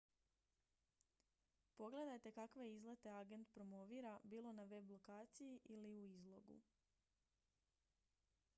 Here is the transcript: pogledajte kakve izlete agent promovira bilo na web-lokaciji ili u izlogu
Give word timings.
pogledajte 1.79 2.31
kakve 2.37 2.65
izlete 2.75 3.11
agent 3.17 3.51
promovira 3.51 4.17
bilo 4.23 4.51
na 4.53 4.63
web-lokaciji 4.63 5.59
ili 5.65 5.93
u 5.97 6.03
izlogu 6.05 6.61